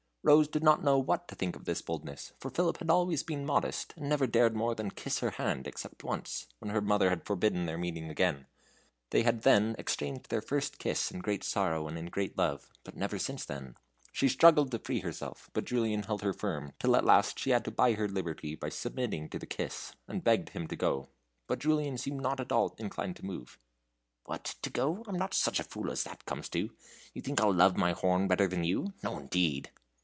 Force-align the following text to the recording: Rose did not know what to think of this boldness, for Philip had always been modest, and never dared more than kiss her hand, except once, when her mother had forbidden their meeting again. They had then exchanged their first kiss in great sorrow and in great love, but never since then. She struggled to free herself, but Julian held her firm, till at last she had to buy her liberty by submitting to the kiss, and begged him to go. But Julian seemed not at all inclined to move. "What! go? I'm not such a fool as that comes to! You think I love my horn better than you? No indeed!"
Rose 0.23 0.47
did 0.47 0.61
not 0.63 0.83
know 0.83 0.99
what 0.99 1.27
to 1.27 1.33
think 1.33 1.55
of 1.55 1.65
this 1.65 1.81
boldness, 1.81 2.31
for 2.37 2.51
Philip 2.51 2.77
had 2.77 2.91
always 2.91 3.23
been 3.23 3.43
modest, 3.43 3.91
and 3.97 4.07
never 4.07 4.27
dared 4.27 4.55
more 4.55 4.75
than 4.75 4.91
kiss 4.91 5.17
her 5.21 5.31
hand, 5.31 5.65
except 5.65 6.03
once, 6.03 6.45
when 6.59 6.69
her 6.69 6.79
mother 6.79 7.09
had 7.09 7.25
forbidden 7.25 7.65
their 7.65 7.79
meeting 7.79 8.07
again. 8.07 8.45
They 9.09 9.23
had 9.23 9.41
then 9.41 9.75
exchanged 9.79 10.29
their 10.29 10.39
first 10.39 10.77
kiss 10.77 11.09
in 11.09 11.21
great 11.21 11.43
sorrow 11.43 11.87
and 11.87 11.97
in 11.97 12.05
great 12.05 12.37
love, 12.37 12.69
but 12.83 12.95
never 12.95 13.17
since 13.17 13.45
then. 13.45 13.77
She 14.11 14.27
struggled 14.29 14.69
to 14.69 14.77
free 14.77 14.99
herself, 14.99 15.49
but 15.53 15.65
Julian 15.65 16.03
held 16.03 16.21
her 16.21 16.33
firm, 16.33 16.73
till 16.77 16.95
at 16.95 17.03
last 17.03 17.39
she 17.39 17.49
had 17.49 17.65
to 17.65 17.71
buy 17.71 17.93
her 17.93 18.07
liberty 18.07 18.53
by 18.53 18.69
submitting 18.69 19.27
to 19.29 19.39
the 19.39 19.47
kiss, 19.47 19.93
and 20.07 20.23
begged 20.23 20.49
him 20.49 20.67
to 20.67 20.75
go. 20.75 21.09
But 21.47 21.57
Julian 21.57 21.97
seemed 21.97 22.21
not 22.21 22.39
at 22.39 22.51
all 22.51 22.75
inclined 22.77 23.15
to 23.15 23.25
move. 23.25 23.57
"What! 24.25 24.53
go? 24.71 25.03
I'm 25.07 25.17
not 25.17 25.33
such 25.33 25.59
a 25.59 25.63
fool 25.63 25.89
as 25.89 26.03
that 26.03 26.27
comes 26.27 26.47
to! 26.49 26.69
You 27.15 27.23
think 27.23 27.41
I 27.41 27.47
love 27.47 27.75
my 27.75 27.93
horn 27.93 28.27
better 28.27 28.47
than 28.47 28.63
you? 28.63 28.93
No 29.01 29.17
indeed!" 29.17 29.71